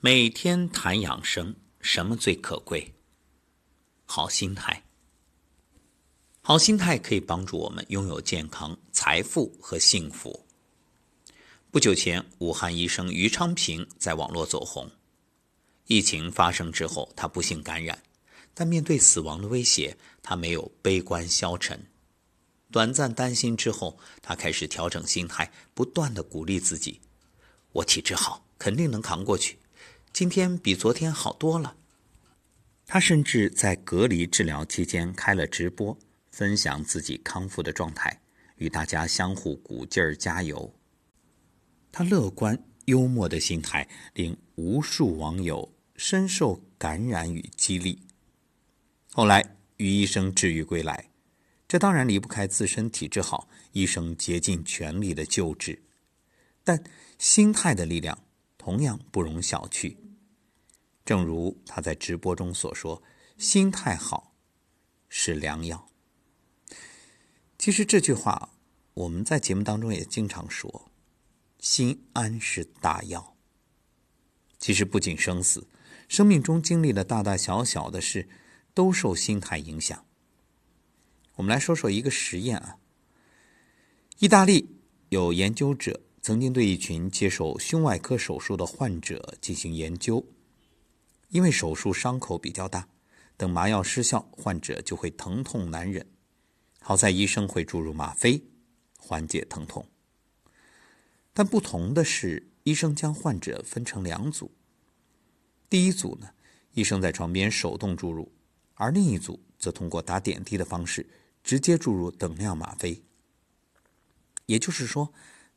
[0.00, 2.94] 每天谈养生，什么最可贵？
[4.06, 4.84] 好心态。
[6.40, 10.46] 好心态可以帮助我们拥有健康、财富和幸福。
[11.72, 14.88] 不久前，武汉医生于昌平在网络走红。
[15.88, 18.00] 疫情发生之后，他不幸感染，
[18.54, 21.84] 但面对死亡的威胁，他没有悲观消沉。
[22.70, 27.00] 短暂担心之后，他开始调整心态，不断的鼓励自己
[27.74, 29.57] ：“我体质好，肯定能扛过去。”
[30.18, 31.76] 今天比昨天好多了。
[32.84, 35.96] 他甚至在隔离治疗期间开了直播，
[36.32, 38.20] 分享自己康复的状态，
[38.56, 40.74] 与大家相互鼓劲儿加油。
[41.92, 48.02] 他乐观幽默的心态令无数网友深受感染与激励。
[49.12, 51.10] 后来，于医生治愈归来，
[51.68, 55.80] 这当然离不开自身体质好，医生竭尽全力的救治。
[56.64, 56.82] 但
[57.18, 58.18] 心态的力量
[58.58, 59.94] 同样不容小觑。
[61.08, 63.02] 正如他在直播中所说
[63.38, 64.34] ：“心态好
[65.08, 65.88] 是良药。”
[67.56, 68.50] 其实这句话
[68.92, 70.90] 我们在节目当中也经常说
[71.60, 73.38] ：“心安是大药。”
[74.60, 75.66] 其实不仅生死，
[76.08, 78.28] 生命中经历的大大小小的事，
[78.74, 80.04] 都受心态影响。
[81.36, 82.76] 我们来说说一个实验啊。
[84.18, 84.76] 意大利
[85.08, 90.22] 有研究者曾经对一群接受胸外科手术的患者进行研究。
[91.28, 92.88] 因为手术伤口比较大，
[93.36, 96.06] 等麻药失效，患者就会疼痛难忍。
[96.80, 98.42] 好在医生会注入吗啡，
[98.98, 99.86] 缓解疼痛。
[101.34, 104.50] 但不同的是，医生将患者分成两组。
[105.68, 106.30] 第一组呢，
[106.72, 108.32] 医生在床边手动注入，
[108.74, 111.06] 而另一组则通过打点滴的方式
[111.44, 113.02] 直接注入等量吗啡。
[114.46, 115.12] 也就是说，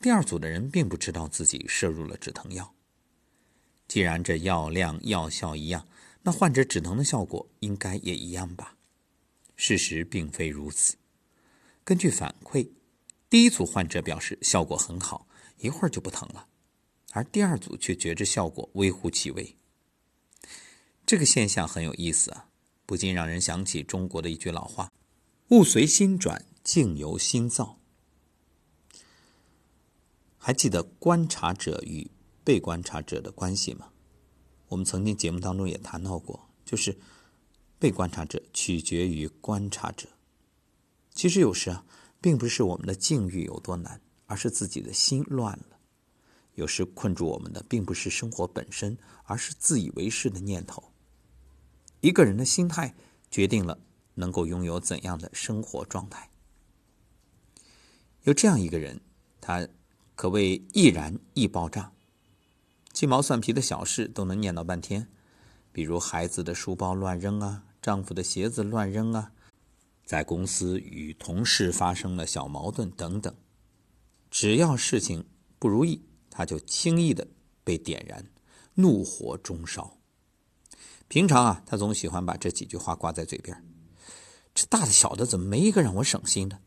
[0.00, 2.75] 第二组的人并不知道自己摄入了止疼药。
[3.88, 5.86] 既然这药量药效一样，
[6.22, 8.76] 那患者止疼的效果应该也一样吧？
[9.54, 10.96] 事实并非如此。
[11.84, 12.68] 根据反馈，
[13.30, 15.28] 第一组患者表示效果很好，
[15.58, 16.48] 一会儿就不疼了，
[17.12, 19.56] 而第二组却觉着效果微乎其微。
[21.06, 22.48] 这个现象很有意思啊，
[22.84, 24.92] 不禁让人想起中国的一句老话
[25.50, 27.78] ：“物随心转，境由心造。”
[30.36, 32.10] 还记得观察者与？
[32.46, 33.88] 被观察者的关系嘛，
[34.68, 36.96] 我们曾经节目当中也谈到过，就是
[37.76, 40.08] 被观察者取决于观察者。
[41.12, 41.84] 其实有时啊，
[42.20, 45.80] 并不是我们的境遇有多难，而是自己的心乱了。
[46.54, 50.92] 有时困住我们的，并不是生活本身，而是自以为是的念头。
[52.00, 52.94] 一个人的心态
[53.28, 53.76] 决定了
[54.14, 56.30] 能够拥有怎样的生活状态。
[58.22, 59.00] 有这样一个人，
[59.40, 59.66] 他
[60.14, 61.92] 可谓易燃易爆炸。
[62.96, 65.06] 鸡毛蒜皮的小事都能念叨半天，
[65.70, 69.32] 比如孩子的书包乱扔啊，丈夫的鞋子乱扔啊，
[70.06, 73.36] 在公司与同事发生了小矛盾等等。
[74.30, 75.26] 只要事情
[75.58, 77.28] 不如意，他就轻易的
[77.62, 78.30] 被点燃，
[78.76, 79.98] 怒火中烧。
[81.06, 83.62] 平常啊，他总喜欢把这几句话挂在嘴边：
[84.54, 86.62] 这大的小的怎么没一个让我省心的？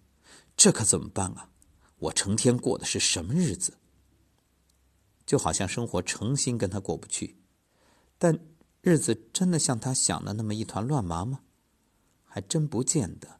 [0.55, 1.49] 这可怎么办啊？
[1.97, 3.73] 我成天过的是什么日子？
[5.29, 7.35] 就好像生活诚心跟他过不去，
[8.17, 8.39] 但
[8.81, 11.41] 日子真的像他想的那么一团乱麻吗？
[12.23, 13.39] 还真不见得。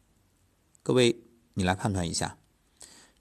[0.84, 1.24] 各位，
[1.54, 2.38] 你来判断一下。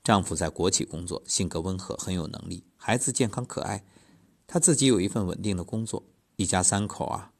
[0.04, 3.84] 丈夫在国企工作，性格温和，很有能力，孩子健康可爱，
[4.46, 6.04] 他自己有一份稳定的工作，
[6.36, 7.34] 一家三口啊，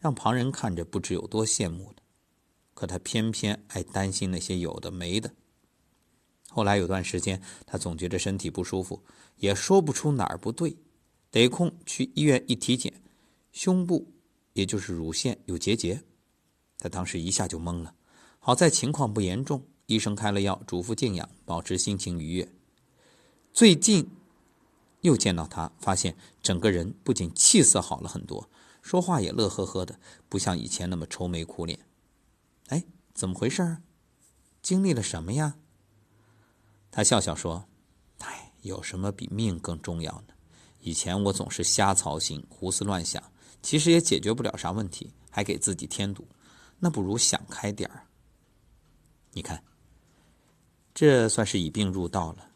[0.00, 2.02] 让旁人看着不知有多羡慕的。
[2.74, 5.32] 可他偏偏爱担心那些有的没的。
[6.54, 9.02] 后来有段时间，他总觉得身体不舒服，
[9.36, 10.76] 也说不出哪儿不对，
[11.30, 12.92] 得空去医院一体检，
[13.52, 14.12] 胸部
[14.52, 16.02] 也就是乳腺有结节，
[16.78, 17.94] 他当时一下就懵了。
[18.38, 22.46] 好在情况不严重，医生开了药，嘱咐静养，保持心情愉悦。
[23.54, 24.10] 最近
[25.00, 28.50] 又见到他，发现整个人不仅气色好了很多，
[28.82, 29.98] 说话也乐呵呵的，
[30.28, 31.78] 不像以前那么愁眉苦脸。
[32.66, 32.84] 哎，
[33.14, 33.78] 怎么回事？
[34.60, 35.56] 经历了什么呀？
[36.92, 37.66] 他笑笑说
[38.20, 40.34] ：“哎，有什么比命更重要呢？
[40.80, 46.28] 以前我总是瞎操心、胡思乱想，其实也解决不了啥问题，还给自己添堵。
[46.78, 48.06] 那不如想开点儿。
[49.32, 49.64] 你看，
[50.92, 52.50] 这算是以病入道了。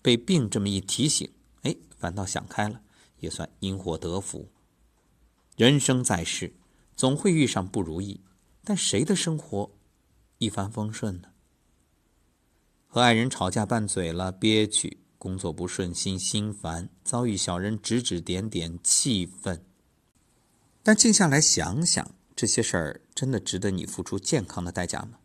[0.00, 1.30] 被病这么一提醒，
[1.62, 2.80] 哎，反倒想开了，
[3.18, 4.48] 也算因祸得福。
[5.56, 6.54] 人生在世，
[6.96, 8.18] 总会遇上不如意，
[8.64, 9.70] 但谁的生活
[10.38, 11.28] 一帆风顺呢？”
[12.92, 19.64] 和爱人吵架拌嘴了，憋屈；工作不顺心，心烦；遭遇小人指指点点，气愤。
[20.82, 25.20] 但静下来想想，这些事儿真的值得你付出健康的代价吗？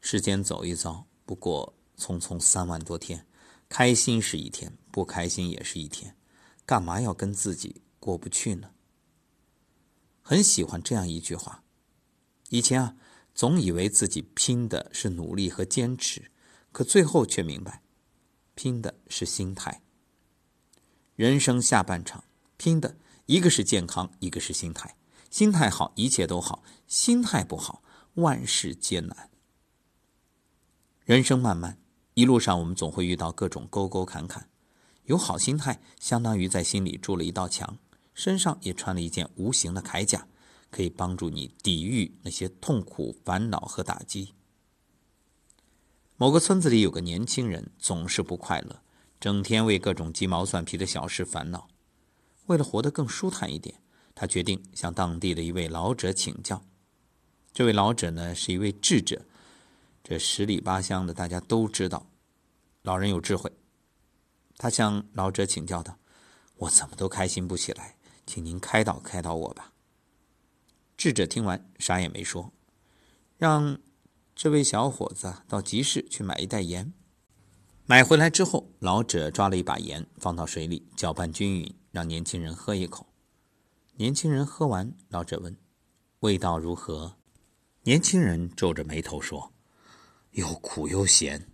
[0.00, 3.26] 时间走一遭，不过匆匆三万多天，
[3.68, 6.14] 开心是一天，不开心也是一天，
[6.64, 8.70] 干嘛要跟自己过不去呢？
[10.22, 11.64] 很喜欢这样一句话：
[12.50, 12.94] 以前啊，
[13.34, 16.30] 总以为自己拼的是努力和坚持，
[16.78, 17.82] 可最后却明白，
[18.54, 19.82] 拼的是心态。
[21.16, 22.22] 人生下半场，
[22.56, 22.96] 拼的
[23.26, 24.96] 一个是健康，一个是心态。
[25.28, 27.82] 心态好，一切都好；心态不好，
[28.14, 29.28] 万事艰难。
[31.04, 31.80] 人生漫漫，
[32.14, 34.48] 一路上我们总会遇到各种沟沟坎坎。
[35.06, 37.80] 有好心态，相当于在心里筑了一道墙，
[38.14, 40.28] 身上也穿了一件无形的铠甲，
[40.70, 44.34] 可以帮助你抵御那些痛苦、烦恼和打击。
[46.20, 48.82] 某个村子里有个年轻人，总是不快乐，
[49.20, 51.68] 整天为各种鸡毛蒜皮的小事烦恼。
[52.46, 53.80] 为了活得更舒坦一点，
[54.16, 56.60] 他决定向当地的一位老者请教。
[57.52, 59.24] 这位老者呢，是一位智者。
[60.02, 62.04] 这十里八乡的大家都知道，
[62.82, 63.52] 老人有智慧。
[64.56, 65.96] 他向老者请教道
[66.58, 67.94] ：“我怎么都开心不起来，
[68.26, 69.72] 请您开导开导我吧。”
[70.98, 72.52] 智者听完啥也没说，
[73.36, 73.78] 让
[74.38, 76.92] 这位小伙子到集市去买一袋盐。
[77.86, 83.08] 买回来之后，老者抓了一把盐放到水里搅拌均匀，让年轻人喝一口。
[83.96, 85.56] 年轻人喝完，老者问
[86.20, 87.16] ：“味道如何？”
[87.82, 89.52] 年轻人皱着眉头说。
[90.30, 91.50] 又苦又咸。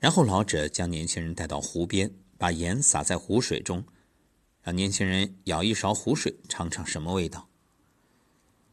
[0.00, 3.84] 然后老者将年轻人带到湖边，把盐撒在湖水中，
[4.60, 7.48] 让年轻人舀一勺湖水尝尝什么味道。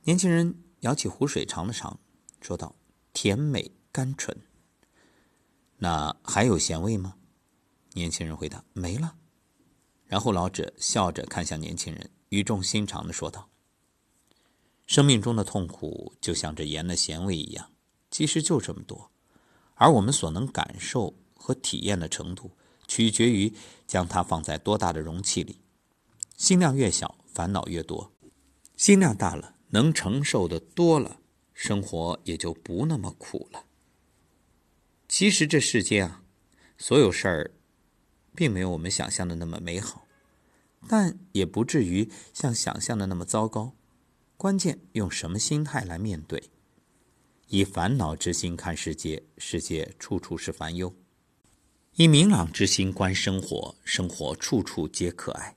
[0.05, 1.99] 年轻人舀起湖水尝了尝，
[2.41, 2.75] 说道
[3.18, 4.38] ：“甜美甘醇。”
[5.78, 7.16] 那还有咸味吗？
[7.94, 9.16] 年轻人回答：“没了。”
[10.06, 13.50] 然后老者笑着看向年轻人，语重心长的说道
[14.86, 17.72] ：“生命中的痛苦就像这盐的咸味一样。”
[18.12, 19.10] 其实就这么多，
[19.74, 22.52] 而我们所能感受和体验的程度，
[22.88, 23.52] 取决于
[23.88, 25.60] 将它放在多大的容器里。
[26.38, 28.12] 心量越小，烦恼越多；
[28.75, 31.19] 心量大了，能承受的多了，
[31.57, 33.65] 生活也就不那么苦了。
[35.07, 36.21] 其实这世间啊，
[36.77, 37.51] 所有事儿，
[38.36, 40.06] 并没有我们想象的那么美好，
[40.88, 43.74] 但也不至于像想象的那么糟糕。
[44.38, 46.44] 关键用什么心态来面对。
[47.48, 50.94] 以烦恼之心看世界，世界处处是烦忧；
[51.95, 55.56] 以明朗之心观生活，生活处处皆可爱。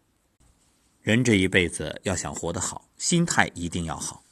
[1.02, 4.24] 人这一辈子要想活得好，心态一定要好。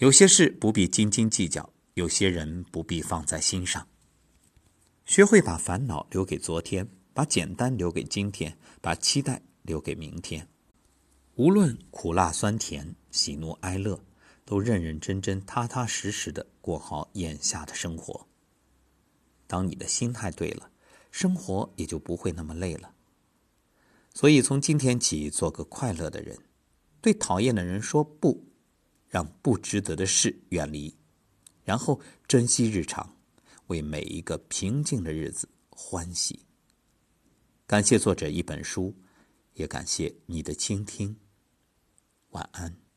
[0.00, 3.86] 有些事不必斤斤计较，有些人不必放在心上。
[5.04, 10.48] 学会把烦恼留给昨天，把简单留给今天，把期待留给明天。
[11.34, 14.02] 无论苦辣酸甜，喜怒哀乐。
[14.46, 18.26] 都认认真真、踏踏实实的过好眼下的生活。
[19.46, 20.70] 当你的心态对了，
[21.12, 22.92] 生活也就不会那么累了。
[24.12, 26.36] 所以，从今天起，做个快乐的人，
[27.00, 28.49] 对讨厌的人说不，
[29.10, 30.96] 让不值得的事远离，
[31.64, 33.16] 然后珍惜日常，
[33.66, 36.46] 为每一个平静的日子欢喜。
[37.66, 38.94] 感谢作者一本书，
[39.54, 41.16] 也感谢你的倾听。
[42.30, 42.89] 晚安。